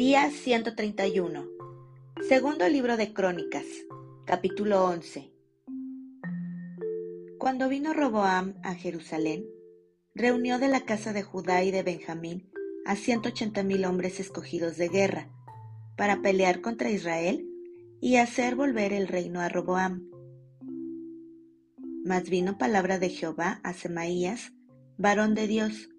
[0.00, 1.46] Día 131.
[2.26, 3.66] Segundo libro de Crónicas,
[4.24, 5.30] capítulo 11.
[7.38, 9.44] Cuando vino Roboam a Jerusalén,
[10.14, 12.50] reunió de la casa de Judá y de Benjamín
[12.86, 15.28] a ciento ochenta mil hombres escogidos de guerra,
[15.98, 17.46] para pelear contra Israel
[18.00, 20.08] y hacer volver el reino a Roboam.
[22.06, 24.54] Mas vino palabra de Jehová a Semaías,
[24.96, 25.90] varón de Dios,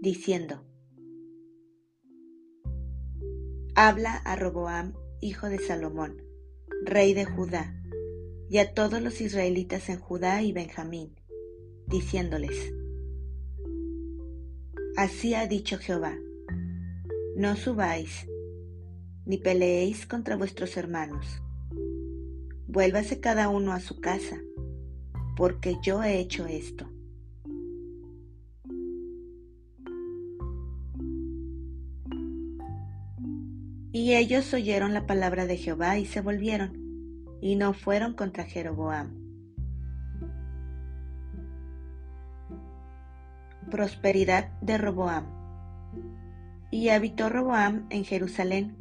[0.00, 0.64] diciendo,
[3.76, 6.22] Habla a Roboam, hijo de Salomón,
[6.84, 7.74] rey de Judá,
[8.48, 11.16] y a todos los israelitas en Judá y Benjamín,
[11.88, 12.72] diciéndoles,
[14.96, 16.16] Así ha dicho Jehová,
[17.34, 18.28] no subáis,
[19.26, 21.42] ni peleéis contra vuestros hermanos.
[22.68, 24.38] Vuélvase cada uno a su casa,
[25.36, 26.93] porque yo he hecho esto.
[33.94, 36.72] Y ellos oyeron la palabra de Jehová y se volvieron,
[37.40, 39.14] y no fueron contra Jeroboam.
[43.70, 45.26] Prosperidad de Roboam.
[46.72, 48.76] Y habitó Roboam en Jerusalén,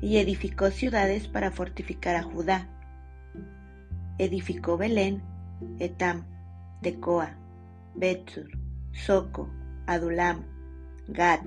[0.00, 2.68] y edificó ciudades para fortificar a Judá.
[4.18, 5.22] Edificó Belén,
[5.78, 6.24] Etam,
[6.80, 7.36] Tecoa,
[7.94, 8.48] Betsur,
[8.90, 9.48] Soco,
[9.86, 10.44] Adulam,
[11.06, 11.42] Gad,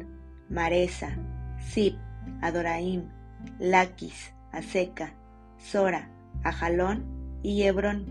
[0.49, 1.17] Maresa,
[1.59, 1.97] Zip,
[2.41, 3.09] Adoraim,
[3.59, 5.13] Laquis, Aseca,
[5.57, 6.09] Sora,
[6.43, 7.05] Ajalón
[7.43, 8.05] y Hebrón,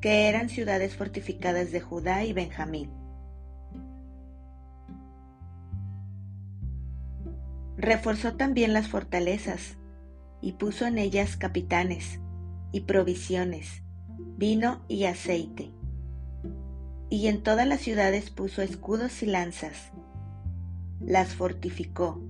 [0.00, 2.90] que eran ciudades fortificadas de Judá y Benjamín.
[7.76, 9.76] Reforzó también las fortalezas
[10.40, 12.20] y puso en ellas capitanes
[12.72, 13.82] y provisiones,
[14.36, 15.70] vino y aceite.
[17.10, 19.92] Y en todas las ciudades puso escudos y lanzas.
[21.00, 22.20] Las fortificó,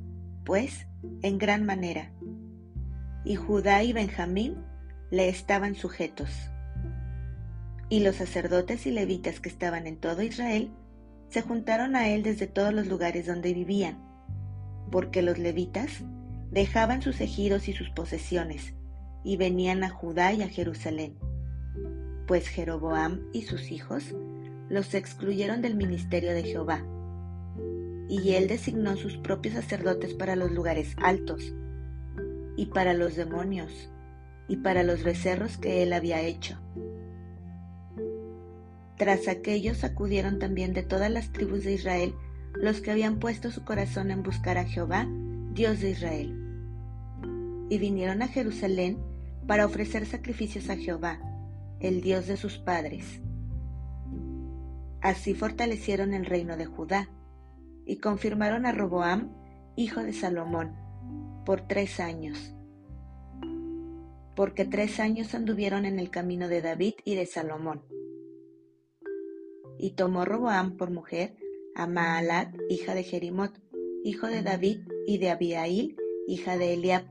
[0.45, 0.87] pues,
[1.23, 2.13] en gran manera,
[3.25, 4.57] y Judá y Benjamín
[5.11, 6.31] le estaban sujetos.
[7.89, 10.71] Y los sacerdotes y levitas que estaban en todo Israel
[11.29, 13.99] se juntaron a él desde todos los lugares donde vivían,
[14.91, 16.03] porque los levitas
[16.51, 18.75] dejaban sus ejidos y sus posesiones,
[19.25, 21.17] y venían a Judá y a Jerusalén,
[22.27, 24.15] pues Jeroboam y sus hijos
[24.69, 26.85] los excluyeron del ministerio de Jehová
[28.13, 31.55] y él designó sus propios sacerdotes para los lugares altos,
[32.59, 33.91] y para los demonios,
[34.49, 36.59] y para los becerros que él había hecho.
[38.99, 42.15] Tras aquellos acudieron también de todas las tribus de Israel
[42.53, 45.09] los que habían puesto su corazón en buscar a Jehová,
[45.55, 46.39] Dios de Israel.
[47.71, 48.99] Y vinieron a Jerusalén
[49.47, 51.19] para ofrecer sacrificios a Jehová,
[51.81, 53.23] el Dios de sus padres.
[55.01, 57.09] Así fortalecieron el reino de Judá
[57.87, 59.33] y confirmaron a Roboam,
[59.77, 60.75] hijo de Salomón,
[61.45, 62.55] por tres años.
[64.37, 67.83] Porque tres años anduvieron en el camino de David y de Salomón.
[69.79, 71.37] Y tomó Roboam por mujer
[71.75, 73.53] a Maalat, hija de Jerimot,
[74.05, 77.05] hijo de David, y de Abiail, hija de Eliab,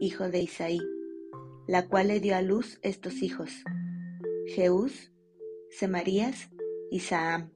[0.00, 0.80] hijo de Isaí,
[1.66, 3.50] la cual le dio a luz estos hijos,
[4.46, 5.12] Jeús,
[5.70, 6.50] Semarías
[6.90, 7.52] y Saam.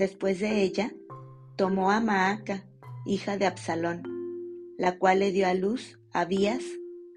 [0.00, 0.94] Después de ella,
[1.56, 2.64] tomó a Maaca,
[3.04, 4.02] hija de Absalón,
[4.78, 6.64] la cual le dio a luz a Abías,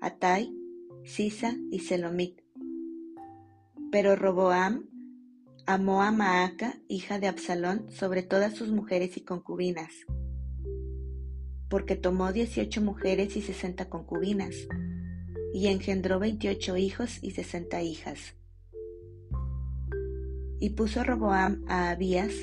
[0.02, 0.54] Atai,
[1.06, 2.42] Sisa y Selomit.
[3.90, 4.90] Pero Roboam
[5.66, 9.94] amó a Maaca, hija de Absalón, sobre todas sus mujeres y concubinas,
[11.70, 14.56] porque tomó dieciocho mujeres y sesenta concubinas,
[15.54, 18.36] y engendró veintiocho hijos y sesenta hijas.
[20.60, 22.34] Y puso Roboam a Abías,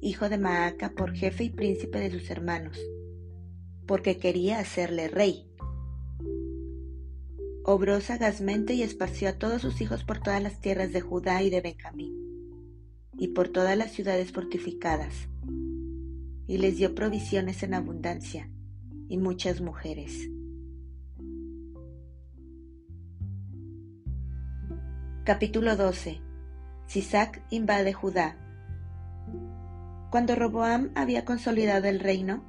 [0.00, 2.78] hijo de Maaca, por jefe y príncipe de sus hermanos,
[3.86, 5.44] porque quería hacerle rey.
[7.64, 11.50] Obró sagazmente y esparció a todos sus hijos por todas las tierras de Judá y
[11.50, 12.14] de Benjamín,
[13.16, 15.28] y por todas las ciudades fortificadas,
[16.46, 18.50] y les dio provisiones en abundancia,
[19.08, 20.30] y muchas mujeres.
[25.24, 26.22] Capítulo 12.
[26.86, 28.38] Sisac invade Judá.
[30.10, 32.42] Cuando Roboam había consolidado el reino,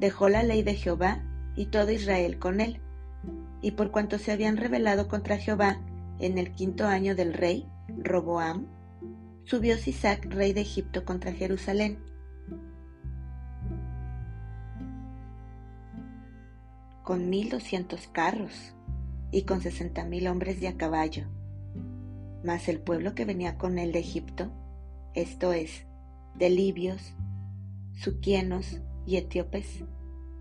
[0.00, 1.22] dejó la ley de Jehová
[1.56, 2.80] y todo Israel con él.
[3.62, 5.78] Y por cuanto se habían rebelado contra Jehová
[6.18, 7.68] en el quinto año del rey,
[7.98, 8.66] Roboam,
[9.44, 11.98] subió Sisac, rey de Egipto, contra Jerusalén.
[17.04, 18.74] con mil doscientos carros
[19.30, 21.26] y con sesenta mil hombres de a caballo.
[22.42, 24.50] Mas el pueblo que venía con él de Egipto,
[25.12, 25.86] esto es,
[26.34, 27.14] de libios,
[27.94, 29.84] suquienos y etíopes,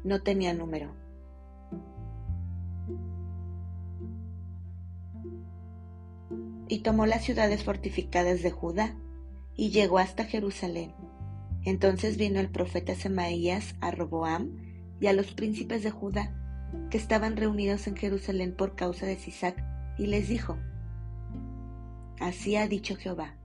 [0.03, 0.93] no tenía número.
[6.67, 8.95] Y tomó las ciudades fortificadas de Judá
[9.55, 10.93] y llegó hasta Jerusalén.
[11.65, 14.51] Entonces vino el profeta Semaías a Roboam
[14.99, 16.33] y a los príncipes de Judá
[16.89, 19.63] que estaban reunidos en Jerusalén por causa de Sisac
[19.97, 20.57] y les dijo,
[22.19, 23.35] Así ha dicho Jehová,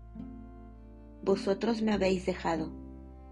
[1.22, 2.70] vosotros me habéis dejado,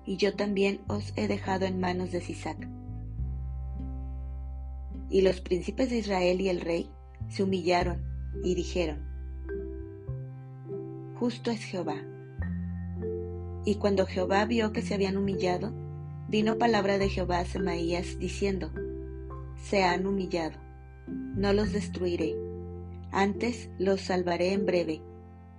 [0.04, 2.68] y yo también os he dejado en manos de Sisac.
[5.08, 6.90] Y los príncipes de Israel y el rey
[7.28, 8.02] se humillaron
[8.42, 8.98] y dijeron,
[11.18, 11.96] Justo es Jehová.
[13.64, 15.72] Y cuando Jehová vio que se habían humillado,
[16.28, 18.70] vino palabra de Jehová a Semaías diciendo,
[19.56, 20.58] Se han humillado,
[21.06, 22.36] no los destruiré,
[23.12, 25.00] antes los salvaré en breve,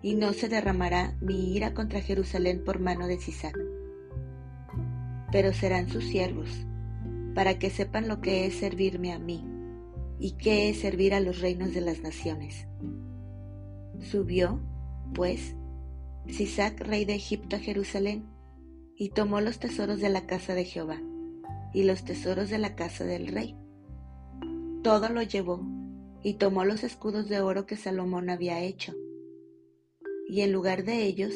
[0.07, 3.57] y no se derramará mi ira contra Jerusalén por mano de Sisac.
[5.33, 6.47] Pero serán sus siervos,
[7.35, 9.43] para que sepan lo que es servirme a mí,
[10.17, 12.69] y qué es servir a los reinos de las naciones.
[13.99, 14.61] Subió,
[15.13, 15.57] pues,
[16.29, 18.29] Sisac, rey de Egipto, a Jerusalén,
[18.95, 21.01] y tomó los tesoros de la casa de Jehová,
[21.73, 23.57] y los tesoros de la casa del rey.
[24.83, 25.67] Todo lo llevó,
[26.23, 28.93] y tomó los escudos de oro que Salomón había hecho.
[30.29, 31.33] Y en lugar de ellos,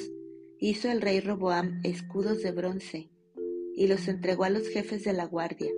[0.60, 3.10] hizo el rey Roboam escudos de bronce,
[3.76, 5.72] y los entregó a los jefes de la guardia,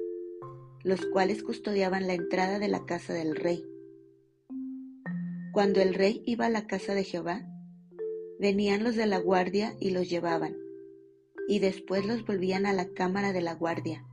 [0.83, 3.63] los cuales custodiaban la entrada de la casa del rey.
[5.53, 7.47] Cuando el rey iba a la casa de Jehová,
[8.39, 10.57] venían los de la guardia y los llevaban,
[11.47, 14.05] y después los volvían a la cámara de la guardia.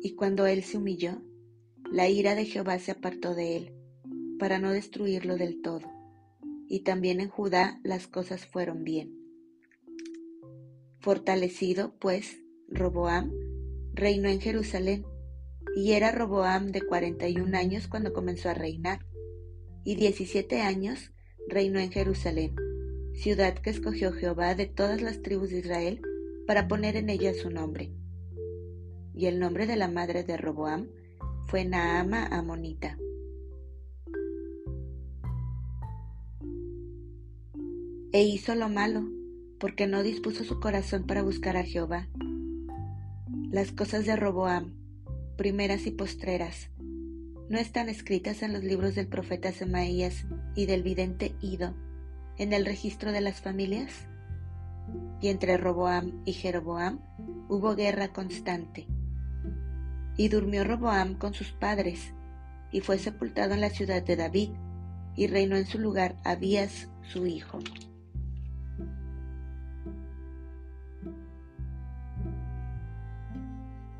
[0.00, 1.20] Y cuando él se humilló,
[1.90, 3.72] la ira de Jehová se apartó de él,
[4.38, 5.80] para no destruirlo del todo.
[6.68, 9.12] Y también en Judá las cosas fueron bien.
[11.00, 12.38] Fortalecido, pues,
[12.68, 13.30] Roboam
[13.92, 15.04] reinó en Jerusalén,
[15.76, 19.04] y era Roboam de cuarenta y un años cuando comenzó a reinar,
[19.84, 21.12] y diecisiete años
[21.48, 22.56] reinó en Jerusalén,
[23.12, 26.00] ciudad que escogió Jehová de todas las tribus de Israel
[26.46, 27.92] para poner en ella su nombre.
[29.14, 30.88] Y el nombre de la madre de Roboam
[31.46, 32.98] fue Naama Amonita.
[38.14, 39.02] E hizo lo malo,
[39.58, 42.06] porque no dispuso su corazón para buscar a Jehová.
[43.50, 44.72] Las cosas de Roboam,
[45.36, 46.70] primeras y postreras,
[47.48, 51.74] no están escritas en los libros del profeta Semaías y del vidente Ido,
[52.38, 54.06] en el registro de las familias.
[55.20, 57.00] Y entre Roboam y Jeroboam
[57.48, 58.86] hubo guerra constante.
[60.16, 62.14] Y durmió Roboam con sus padres,
[62.70, 64.50] y fue sepultado en la ciudad de David,
[65.16, 67.58] y reinó en su lugar Abías su hijo.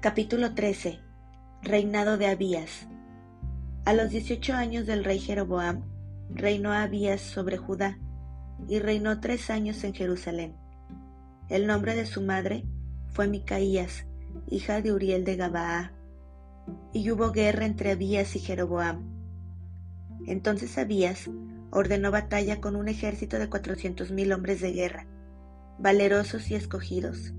[0.01, 1.01] Capítulo 13
[1.63, 2.87] Reinado de Abías
[3.87, 5.83] A los dieciocho años del rey Jeroboam,
[6.29, 7.99] reinó Abías sobre Judá,
[8.69, 10.57] y reinó tres años en Jerusalén.
[11.49, 12.65] El nombre de su madre
[13.13, 14.07] fue Micaías,
[14.49, 15.93] hija de Uriel de Gabaa,
[16.93, 19.03] y hubo guerra entre Abías y Jeroboam.
[20.27, 21.31] Entonces Abías
[21.71, 25.07] ordenó batalla con un ejército de cuatrocientos mil hombres de guerra,
[25.79, 27.33] valerosos y escogidos,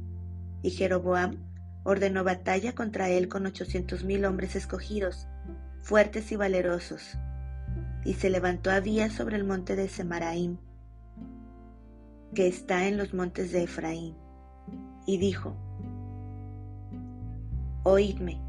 [0.61, 1.37] y Jeroboam
[1.83, 5.27] ordenó batalla contra él con ochocientos mil hombres escogidos,
[5.81, 7.17] fuertes y valerosos.
[8.03, 10.57] Y se levantó Abías sobre el monte de Semaraim,
[12.33, 14.15] que está en los montes de Efraín,
[15.05, 15.55] y dijo,
[17.83, 18.41] Oídme,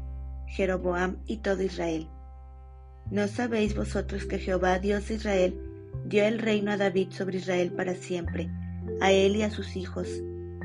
[0.47, 2.07] Jeroboam y todo Israel.
[3.11, 5.61] ¿No sabéis vosotros que Jehová, Dios de Israel,
[6.05, 8.49] dio el reino a David sobre Israel para siempre,
[9.01, 10.07] a él y a sus hijos,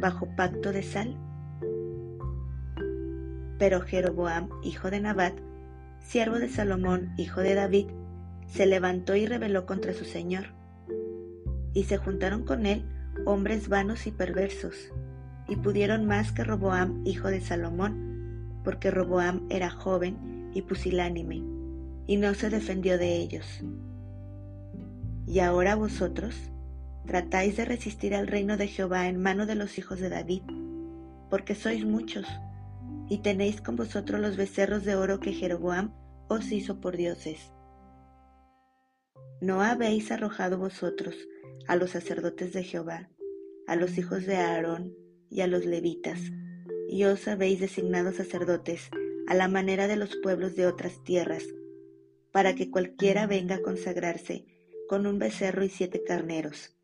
[0.01, 1.17] bajo pacto de sal?
[3.59, 5.35] Pero Jeroboam, hijo de Nabat,
[6.01, 7.87] siervo de Salomón, hijo de David,
[8.47, 10.47] se levantó y rebeló contra su señor.
[11.75, 12.85] Y se juntaron con él
[13.25, 14.93] hombres vanos y perversos,
[15.49, 21.43] y pudieron más que Roboam, hijo de Salomón, porque Roboam era joven y pusilánime,
[22.07, 23.63] y no se defendió de ellos.
[25.27, 26.35] Y ahora vosotros
[27.07, 30.43] tratáis de resistir al reino de Jehová en mano de los hijos de David,
[31.31, 32.27] porque sois muchos,
[33.09, 35.93] y tenéis con vosotros los becerros de oro que Jeroboam
[36.29, 37.53] os hizo por dioses.
[39.41, 41.17] ¿No habéis arrojado vosotros
[41.67, 43.11] a los sacerdotes de Jehová,
[43.67, 44.95] a los hijos de Aarón
[45.31, 46.21] y a los levitas,
[46.89, 48.91] y os habéis designado sacerdotes
[49.27, 51.45] a la manera de los pueblos de otras tierras,
[52.33, 54.47] para que cualquiera venga a consagrarse
[54.89, 56.77] con un becerro y siete carneros,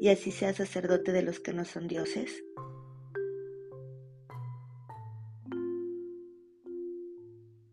[0.00, 2.44] y así sea sacerdote de los que no son dioses?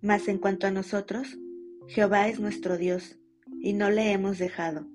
[0.02, 1.38] Mas en cuanto a nosotros,
[1.88, 3.18] Jehová es nuestro Dios,
[3.60, 4.88] y no le hemos dejado.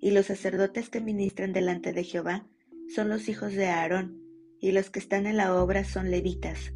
[0.00, 2.46] Y los sacerdotes que ministran delante de Jehová
[2.94, 4.22] son los hijos de Aarón,
[4.60, 6.72] y los que están en la obra son levitas,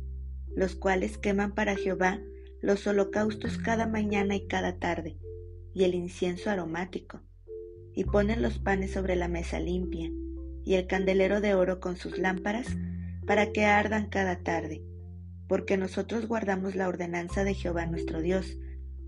[0.55, 2.21] los cuales queman para Jehová
[2.61, 5.19] los holocaustos cada mañana y cada tarde,
[5.73, 7.23] y el incienso aromático,
[7.99, 10.09] y ponen los panes sobre la mesa limpia,
[10.65, 12.69] y el candelero de oro con sus lámparas,
[13.27, 14.85] para que ardan cada tarde,
[15.49, 18.57] porque nosotros guardamos la ordenanza de Jehová nuestro Dios,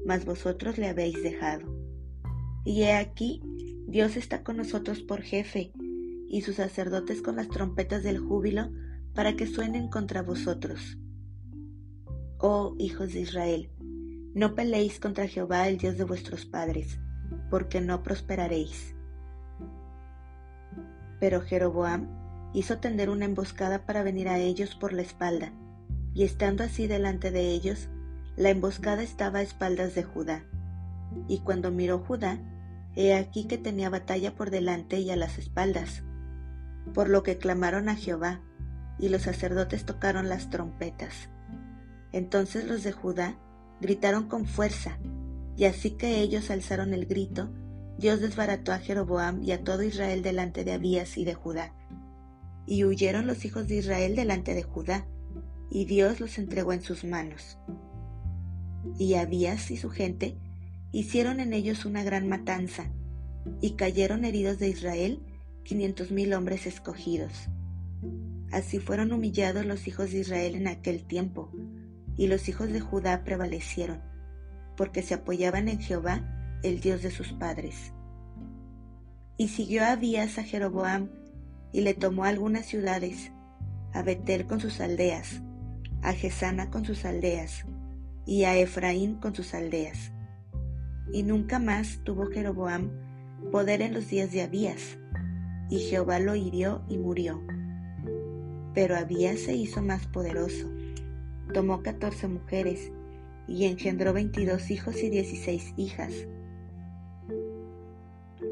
[0.04, 1.73] mas vosotros le habéis dejado.
[2.64, 3.40] Y he aquí,
[3.87, 5.70] Dios está con nosotros por jefe,
[6.28, 8.73] y sus sacerdotes con las trompetas del júbilo,
[9.14, 10.99] para que suenen contra vosotros.
[12.38, 13.70] Oh hijos de Israel,
[14.35, 16.99] no peleéis contra Jehová el Dios de vuestros padres,
[17.50, 18.95] porque no prosperaréis.
[21.19, 22.09] Pero Jeroboam
[22.54, 25.52] hizo tender una emboscada para venir a ellos por la espalda,
[26.14, 27.88] y estando así delante de ellos,
[28.37, 30.45] la emboscada estaba a espaldas de Judá.
[31.28, 32.38] Y cuando miró Judá,
[32.97, 36.02] he aquí que tenía batalla por delante y a las espaldas,
[36.95, 38.40] por lo que clamaron a Jehová,
[38.99, 41.28] y los sacerdotes tocaron las trompetas.
[42.12, 43.37] Entonces los de Judá
[43.80, 44.99] gritaron con fuerza,
[45.60, 47.50] y así que ellos alzaron el grito,
[47.98, 51.74] Dios desbarató a Jeroboam y a todo Israel delante de Abías y de Judá.
[52.66, 55.06] Y huyeron los hijos de Israel delante de Judá,
[55.70, 57.58] y Dios los entregó en sus manos.
[58.98, 60.38] Y Abías y su gente
[60.92, 62.90] hicieron en ellos una gran matanza,
[63.60, 65.20] y cayeron heridos de Israel
[65.62, 67.50] quinientos mil hombres escogidos.
[68.50, 71.52] Así fueron humillados los hijos de Israel en aquel tiempo,
[72.16, 74.08] y los hijos de Judá prevalecieron,
[74.80, 76.25] porque se apoyaban en Jehová,
[76.62, 77.92] el Dios de sus padres.
[79.37, 81.10] Y siguió Abías a Jeroboam,
[81.70, 83.30] y le tomó algunas ciudades,
[83.92, 85.42] a Betel con sus aldeas,
[86.00, 87.66] a Gesana con sus aldeas,
[88.25, 90.12] y a Efraín con sus aldeas.
[91.12, 92.90] Y nunca más tuvo Jeroboam
[93.52, 94.96] poder en los días de Abías,
[95.68, 97.42] y Jehová lo hirió y murió.
[98.72, 100.70] Pero Abías se hizo más poderoso,
[101.52, 102.90] tomó catorce mujeres,
[103.47, 106.12] y engendró veintidós hijos y dieciséis hijas.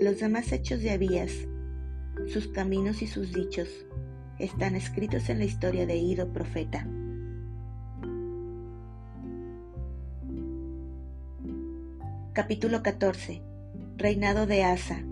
[0.01, 1.33] Los demás hechos de Abías,
[2.29, 3.69] sus caminos y sus dichos,
[4.39, 6.87] están escritos en la historia de Ido profeta.
[12.33, 13.43] Capítulo 14.
[13.97, 15.03] Reinado de Asa.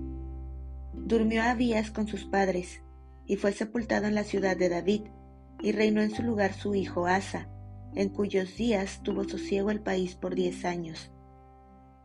[0.95, 2.83] Durmió Abías con sus padres,
[3.27, 5.03] y fue sepultado en la ciudad de David,
[5.61, 7.49] y reinó en su lugar su hijo Asa,
[7.95, 11.11] en cuyos días tuvo sosiego el país por diez años.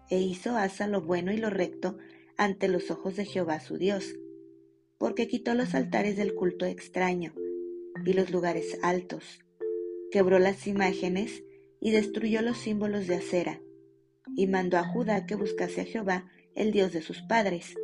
[0.09, 1.97] E hizo Asa lo bueno y lo recto
[2.37, 4.15] ante los ojos de Jehová su Dios,
[4.97, 7.33] porque quitó los altares del culto extraño
[8.05, 9.39] y los lugares altos,
[10.11, 11.43] quebró las imágenes
[11.79, 13.61] y destruyó los símbolos de acera
[14.35, 17.75] y mandó a Judá que buscase a Jehová, el Dios de sus padres,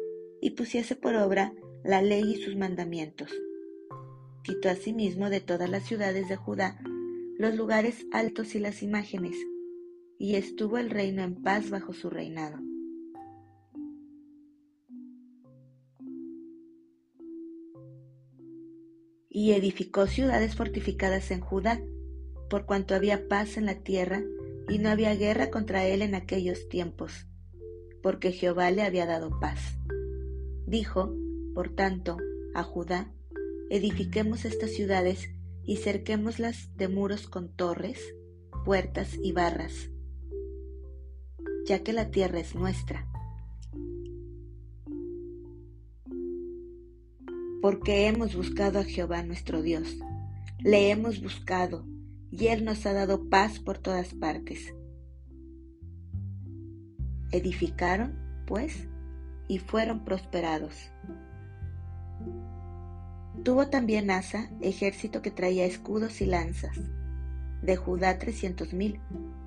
[0.42, 3.32] y pusiese por obra la ley y sus mandamientos.
[4.44, 6.80] Quitó asimismo de todas las ciudades de Judá
[7.38, 9.36] los lugares altos y las imágenes,
[10.18, 12.58] y estuvo el reino en paz bajo su reinado.
[19.30, 21.80] Y edificó ciudades fortificadas en Judá,
[22.50, 24.24] por cuanto había paz en la tierra
[24.68, 27.28] y no había guerra contra él en aquellos tiempos,
[28.02, 29.78] porque Jehová le había dado paz.
[30.66, 31.14] Dijo,
[31.54, 32.18] por tanto,
[32.56, 33.14] a Judá,
[33.70, 35.30] edifiquemos estas ciudades
[35.68, 38.00] y cerquémoslas de muros con torres,
[38.66, 39.92] puertas y barras,
[41.68, 43.06] ya que la tierra es nuestra.
[47.62, 50.00] Porque hemos buscado a Jehová nuestro Dios,
[50.60, 51.86] le hemos buscado
[52.32, 54.74] y Él nos ha dado paz por todas partes.
[57.32, 58.88] Edificaron, pues,
[59.50, 60.92] y fueron prosperados.
[63.44, 66.78] Tuvo también Asa ejército que traía escudos y lanzas,
[67.62, 69.00] de Judá trescientos mil,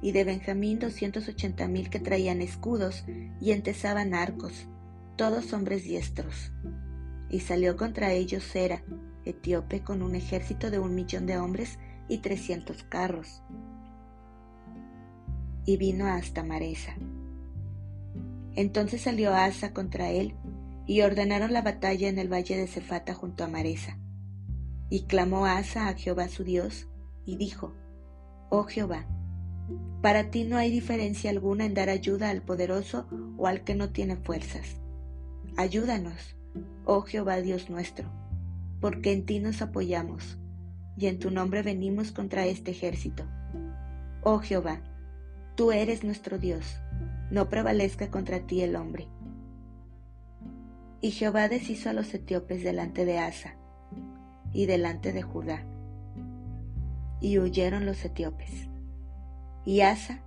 [0.02, 3.04] y de Benjamín doscientos ochenta mil que traían escudos
[3.40, 4.66] y entesaban arcos,
[5.16, 6.52] todos hombres diestros.
[7.28, 8.82] Y salió contra ellos Sera,
[9.25, 11.78] etíope, con un ejército de un millón de hombres
[12.09, 13.42] y trescientos carros.
[15.66, 16.97] Y vino hasta Maresa.
[18.56, 20.35] Entonces salió Asa contra él,
[20.90, 23.97] y ordenaron la batalla en el valle de Cefata junto a Maresa.
[24.88, 26.88] Y clamó Asa a Jehová su Dios,
[27.25, 27.76] y dijo,
[28.49, 29.06] Oh Jehová,
[30.02, 33.06] para ti no hay diferencia alguna en dar ayuda al poderoso
[33.38, 34.80] o al que no tiene fuerzas.
[35.56, 36.35] Ayúdanos,
[36.87, 38.11] oh Jehová Dios nuestro,
[38.80, 40.38] porque en ti nos apoyamos
[40.97, 43.23] y en tu nombre venimos contra este ejército.
[44.25, 44.80] Oh Jehová,
[45.54, 46.80] tú eres nuestro Dios,
[47.30, 49.06] no prevalezca contra ti el hombre.
[51.02, 53.57] Y Jehová deshizo a los etíopes delante de Asa
[54.52, 55.64] y delante de Judá,
[57.21, 58.69] y huyeron los etíopes.
[59.64, 60.23] Y Asa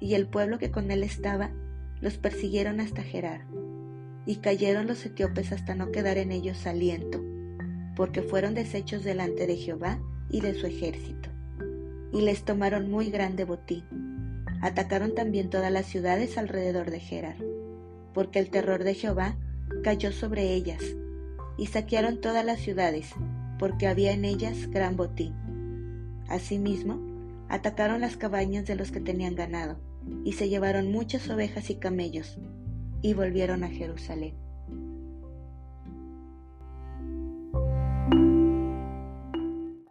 [0.00, 1.50] y el pueblo que con él estaba
[2.00, 3.46] los persiguieron hasta Gerar,
[4.26, 7.22] y cayeron los etíopes hasta no quedar en ellos aliento,
[7.94, 11.30] porque fueron deshechos delante de Jehová y de su ejército,
[12.12, 13.84] y les tomaron muy grande botín.
[14.60, 17.36] Atacaron también todas las ciudades alrededor de Gerar,
[18.12, 19.36] porque el terror de Jehová
[19.82, 20.82] cayó sobre ellas,
[21.56, 23.10] y saquearon todas las ciudades,
[23.58, 25.34] porque había en ellas gran botín.
[26.28, 27.00] Asimismo,
[27.48, 29.78] atacaron las cabañas de los que tenían ganado,
[30.24, 32.38] y se llevaron muchas ovejas y camellos,
[33.02, 34.45] y volvieron a Jerusalén.